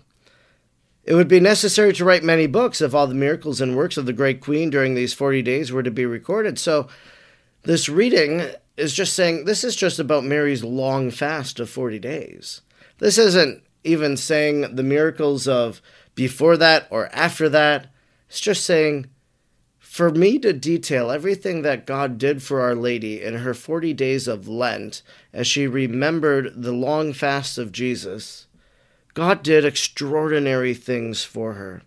It 1.04 1.14
would 1.14 1.28
be 1.28 1.40
necessary 1.40 1.93
to 1.95 2.04
write 2.04 2.25
many 2.25 2.47
books 2.47 2.81
if 2.81 2.95
all 2.95 3.07
the 3.07 3.14
miracles 3.14 3.61
and 3.61 3.76
works 3.76 3.97
of 3.97 4.07
the 4.07 4.12
great 4.12 4.40
queen 4.40 4.71
during 4.71 4.95
these 4.95 5.12
40 5.12 5.43
days 5.43 5.71
were 5.71 5.83
to 5.83 5.90
be 5.90 6.07
recorded. 6.07 6.59
So, 6.59 6.88
this 7.64 7.88
reading 7.88 8.43
is 8.76 8.95
just 8.95 9.14
saying 9.14 9.45
this 9.45 9.64
is 9.64 9.76
just 9.76 9.99
about 9.99 10.25
Mary's 10.25 10.64
long 10.64 11.11
fast 11.11 11.61
of 11.61 11.71
40 11.71 11.99
days. 11.99 12.62
This 12.99 13.19
isn't 13.19 13.62
even 13.85 14.16
saying 14.16 14.76
the 14.76 14.83
miracles 14.83 15.47
of 15.47 15.83
before 16.14 16.57
that 16.57 16.87
or 16.90 17.09
after 17.14 17.49
that. 17.50 17.88
It's 18.28 18.40
just 18.40 18.64
saying 18.64 19.07
for 19.84 20.10
me 20.10 20.38
to 20.38 20.54
detail 20.54 21.10
everything 21.10 21.60
that 21.60 21.86
God 21.86 22.16
did 22.16 22.42
for 22.42 22.62
Our 22.62 22.74
Lady 22.74 23.22
in 23.22 23.34
her 23.34 23.52
40 23.52 23.92
days 23.92 24.26
of 24.26 24.48
Lent 24.48 25.02
as 25.32 25.46
she 25.46 25.66
remembered 25.66 26.50
the 26.56 26.72
long 26.72 27.12
fast 27.12 27.58
of 27.58 27.70
Jesus, 27.70 28.46
God 29.12 29.42
did 29.42 29.64
extraordinary 29.64 30.72
things 30.72 31.22
for 31.22 31.52
her. 31.52 31.82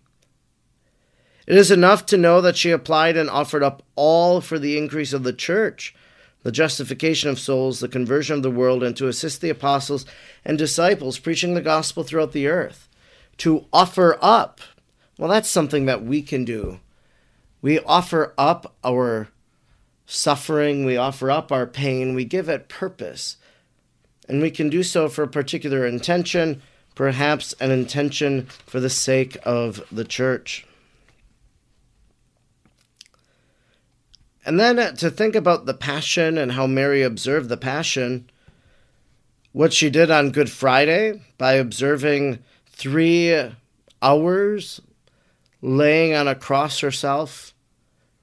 It 1.46 1.56
is 1.56 1.72
enough 1.72 2.06
to 2.06 2.16
know 2.16 2.40
that 2.40 2.56
she 2.56 2.70
applied 2.70 3.16
and 3.16 3.28
offered 3.28 3.64
up 3.64 3.82
all 3.96 4.40
for 4.40 4.60
the 4.60 4.78
increase 4.78 5.12
of 5.12 5.24
the 5.24 5.32
church 5.32 5.92
the 6.44 6.52
justification 6.52 7.28
of 7.28 7.40
souls, 7.40 7.80
the 7.80 7.88
conversion 7.88 8.36
of 8.36 8.44
the 8.44 8.50
world, 8.50 8.84
and 8.84 8.96
to 8.96 9.08
assist 9.08 9.40
the 9.40 9.50
apostles 9.50 10.06
and 10.44 10.56
disciples 10.56 11.18
preaching 11.18 11.54
the 11.54 11.60
gospel 11.60 12.04
throughout 12.04 12.30
the 12.30 12.46
earth. 12.46 12.88
To 13.38 13.66
offer 13.72 14.16
up, 14.22 14.60
well, 15.18 15.28
that's 15.28 15.50
something 15.50 15.86
that 15.86 16.04
we 16.04 16.22
can 16.22 16.44
do. 16.44 16.78
We 17.60 17.80
offer 17.80 18.34
up 18.38 18.76
our 18.84 19.28
suffering, 20.06 20.84
we 20.84 20.96
offer 20.96 21.30
up 21.30 21.52
our 21.52 21.66
pain, 21.66 22.14
we 22.14 22.24
give 22.24 22.48
it 22.48 22.68
purpose. 22.68 23.36
And 24.28 24.40
we 24.40 24.50
can 24.50 24.68
do 24.68 24.82
so 24.82 25.08
for 25.08 25.22
a 25.22 25.28
particular 25.28 25.86
intention, 25.86 26.62
perhaps 26.94 27.54
an 27.60 27.70
intention 27.70 28.46
for 28.66 28.80
the 28.80 28.90
sake 28.90 29.36
of 29.44 29.82
the 29.90 30.04
church. 30.04 30.66
And 34.44 34.58
then 34.58 34.94
to 34.96 35.10
think 35.10 35.34
about 35.34 35.66
the 35.66 35.74
Passion 35.74 36.38
and 36.38 36.52
how 36.52 36.66
Mary 36.66 37.02
observed 37.02 37.50
the 37.50 37.58
Passion, 37.58 38.30
what 39.52 39.74
she 39.74 39.90
did 39.90 40.10
on 40.10 40.30
Good 40.30 40.50
Friday 40.50 41.20
by 41.36 41.54
observing 41.54 42.38
three 42.66 43.50
hours 44.00 44.80
laying 45.60 46.14
on 46.14 46.28
a 46.28 46.34
cross 46.34 46.80
herself, 46.80 47.54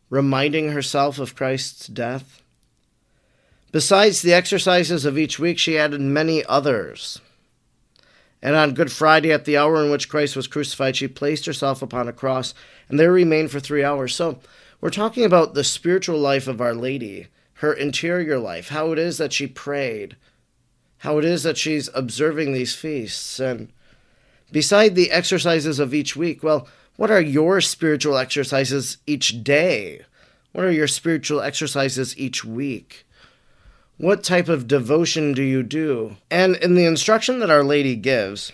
reminding 0.09 0.71
herself 0.71 1.19
of 1.19 1.35
Christ's 1.35 1.87
death. 1.87 2.41
Besides 3.71 4.21
the 4.21 4.33
exercises 4.33 5.03
of 5.05 5.17
each 5.17 5.37
week, 5.37 5.59
she 5.59 5.77
added 5.77 5.99
many 5.99 6.45
others. 6.45 7.19
And 8.41 8.55
on 8.55 8.73
Good 8.73 8.91
Friday, 8.91 9.31
at 9.31 9.45
the 9.45 9.57
hour 9.57 9.83
in 9.83 9.89
which 9.89 10.07
Christ 10.07 10.35
was 10.35 10.47
crucified, 10.47 10.95
she 10.95 11.07
placed 11.07 11.45
herself 11.45 11.81
upon 11.81 12.07
a 12.07 12.13
cross 12.13 12.53
and 12.87 12.99
there 12.99 13.11
remained 13.11 13.51
for 13.51 13.59
three 13.59 13.83
hours. 13.83 14.15
So 14.15 14.39
we're 14.79 14.91
talking 14.91 15.25
about 15.25 15.53
the 15.53 15.63
spiritual 15.63 16.19
life 16.19 16.47
of 16.47 16.61
Our 16.61 16.73
Lady, 16.73 17.27
her 17.55 17.73
interior 17.73 18.37
life, 18.37 18.69
how 18.69 18.91
it 18.91 18.99
is 18.99 19.17
that 19.17 19.33
she 19.33 19.47
prayed, 19.47 20.15
how 20.99 21.17
it 21.17 21.25
is 21.25 21.43
that 21.43 21.57
she's 21.57 21.89
observing 21.93 22.53
these 22.53 22.75
feasts. 22.75 23.39
And 23.39 23.71
beside 24.51 24.95
the 24.95 25.11
exercises 25.11 25.79
of 25.79 25.93
each 25.93 26.15
week, 26.15 26.43
well, 26.43 26.67
what 26.97 27.11
are 27.11 27.21
your 27.21 27.61
spiritual 27.61 28.17
exercises 28.17 28.97
each 29.05 29.43
day? 29.43 30.01
What 30.51 30.65
are 30.65 30.71
your 30.71 30.87
spiritual 30.87 31.41
exercises 31.41 32.17
each 32.17 32.45
week? 32.45 33.05
What 33.97 34.23
type 34.23 34.49
of 34.49 34.67
devotion 34.67 35.33
do 35.33 35.43
you 35.43 35.63
do? 35.63 36.17
And 36.31 36.55
in 36.57 36.75
the 36.75 36.85
instruction 36.85 37.39
that 37.39 37.49
Our 37.49 37.63
Lady 37.63 37.95
gives, 37.95 38.51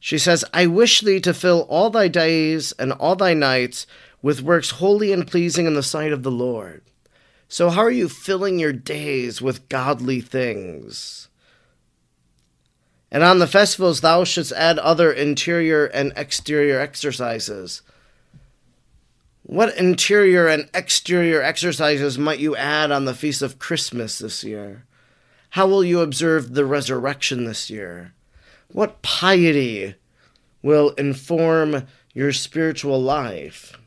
she 0.00 0.18
says, 0.18 0.44
I 0.54 0.66
wish 0.66 1.00
thee 1.00 1.20
to 1.20 1.34
fill 1.34 1.66
all 1.68 1.90
thy 1.90 2.08
days 2.08 2.72
and 2.72 2.92
all 2.92 3.16
thy 3.16 3.34
nights 3.34 3.86
with 4.22 4.42
works 4.42 4.70
holy 4.70 5.12
and 5.12 5.26
pleasing 5.26 5.66
in 5.66 5.74
the 5.74 5.82
sight 5.82 6.12
of 6.12 6.22
the 6.22 6.30
Lord. 6.30 6.82
So, 7.48 7.70
how 7.70 7.80
are 7.80 7.90
you 7.90 8.08
filling 8.08 8.58
your 8.58 8.74
days 8.74 9.40
with 9.40 9.68
godly 9.68 10.20
things? 10.20 11.28
And 13.10 13.22
on 13.22 13.38
the 13.38 13.46
festivals, 13.46 14.00
thou 14.00 14.24
shouldst 14.24 14.52
add 14.52 14.78
other 14.78 15.10
interior 15.10 15.86
and 15.86 16.12
exterior 16.14 16.78
exercises. 16.78 17.82
What 19.44 19.74
interior 19.78 20.46
and 20.46 20.68
exterior 20.74 21.40
exercises 21.40 22.18
might 22.18 22.38
you 22.38 22.54
add 22.54 22.90
on 22.90 23.06
the 23.06 23.14
feast 23.14 23.40
of 23.40 23.58
Christmas 23.58 24.18
this 24.18 24.44
year? 24.44 24.84
How 25.50 25.66
will 25.66 25.82
you 25.82 26.00
observe 26.00 26.52
the 26.52 26.66
resurrection 26.66 27.44
this 27.44 27.70
year? 27.70 28.12
What 28.70 29.00
piety 29.00 29.94
will 30.62 30.90
inform 30.90 31.86
your 32.12 32.32
spiritual 32.32 33.00
life? 33.00 33.77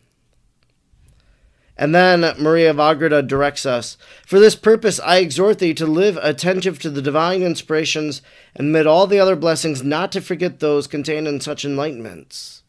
And 1.78 1.96
then 1.96 2.22
Maria 2.38 2.70
of 2.70 2.80
Agreda 2.80 3.22
directs 3.22 3.66
us 3.66 3.98
For 4.26 4.40
this 4.40 4.56
purpose 4.56 5.00
I 5.00 5.18
exhort 5.18 5.60
thee 5.60 5.74
to 5.76 5.86
live 5.86 6.18
attentive 6.22 6.80
to 6.80 6.90
the 6.90 7.02
divine 7.02 7.42
inspirations, 7.42 8.22
and 8.56 8.68
amid 8.68 8.86
all 8.86 9.08
the 9.08 9.20
other 9.20 9.36
blessings, 9.36 9.84
not 9.84 10.12
to 10.12 10.22
forget 10.22 10.60
those 10.60 10.88
contained 10.88 11.28
in 11.28 11.40
such 11.42 11.64
enlightenments. 11.64 12.62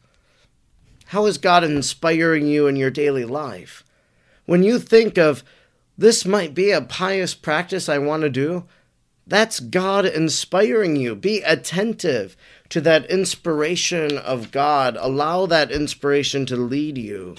How 1.07 1.25
is 1.25 1.37
God 1.37 1.63
inspiring 1.63 2.47
you 2.47 2.65
in 2.65 2.75
your 2.75 2.89
daily 2.89 3.25
life? 3.25 3.83
When 4.45 4.63
you 4.63 4.79
think 4.79 5.17
of 5.17 5.43
this 5.97 6.25
might 6.25 6.55
be 6.55 6.71
a 6.71 6.81
pious 6.81 7.35
practice 7.35 7.87
I 7.87 7.99
want 7.99 8.23
to 8.23 8.29
do, 8.29 8.65
that's 9.27 9.59
God 9.59 10.05
inspiring 10.05 10.95
you. 10.95 11.15
Be 11.15 11.41
attentive 11.41 12.35
to 12.69 12.81
that 12.81 13.05
inspiration 13.09 14.17
of 14.17 14.51
God. 14.51 14.97
Allow 14.99 15.45
that 15.45 15.71
inspiration 15.71 16.45
to 16.47 16.55
lead 16.57 16.97
you 16.97 17.35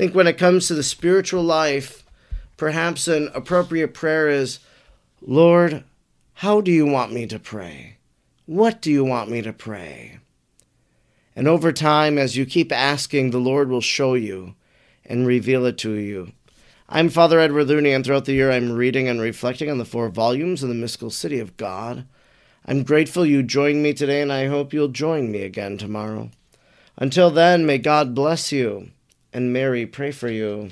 think 0.00 0.14
when 0.14 0.26
it 0.26 0.38
comes 0.38 0.66
to 0.66 0.72
the 0.72 0.82
spiritual 0.82 1.42
life, 1.42 2.06
perhaps 2.56 3.06
an 3.06 3.30
appropriate 3.34 3.92
prayer 3.92 4.30
is 4.30 4.58
Lord, 5.20 5.84
how 6.32 6.62
do 6.62 6.70
you 6.70 6.86
want 6.86 7.12
me 7.12 7.26
to 7.26 7.38
pray? 7.38 7.98
What 8.46 8.80
do 8.80 8.90
you 8.90 9.04
want 9.04 9.30
me 9.30 9.42
to 9.42 9.52
pray? 9.52 10.20
And 11.36 11.46
over 11.46 11.70
time, 11.70 12.16
as 12.16 12.34
you 12.34 12.46
keep 12.46 12.72
asking, 12.72 13.28
the 13.28 13.38
Lord 13.38 13.68
will 13.68 13.82
show 13.82 14.14
you 14.14 14.54
and 15.04 15.26
reveal 15.26 15.66
it 15.66 15.76
to 15.78 15.92
you. 15.92 16.32
I'm 16.88 17.10
Father 17.10 17.38
Edward 17.38 17.66
Looney, 17.66 17.92
and 17.92 18.02
throughout 18.02 18.24
the 18.24 18.32
year 18.32 18.50
I'm 18.50 18.72
reading 18.72 19.06
and 19.06 19.20
reflecting 19.20 19.70
on 19.70 19.76
the 19.76 19.84
four 19.84 20.08
volumes 20.08 20.62
of 20.62 20.70
the 20.70 20.74
Mystical 20.74 21.10
City 21.10 21.40
of 21.40 21.58
God. 21.58 22.06
I'm 22.64 22.84
grateful 22.84 23.26
you 23.26 23.42
joined 23.42 23.82
me 23.82 23.92
today, 23.92 24.22
and 24.22 24.32
I 24.32 24.46
hope 24.46 24.72
you'll 24.72 24.88
join 24.88 25.30
me 25.30 25.42
again 25.42 25.76
tomorrow. 25.76 26.30
Until 26.96 27.30
then, 27.30 27.66
may 27.66 27.76
God 27.76 28.14
bless 28.14 28.50
you 28.50 28.92
and 29.32 29.52
Mary 29.52 29.86
pray 29.86 30.10
for 30.10 30.28
you. 30.28 30.70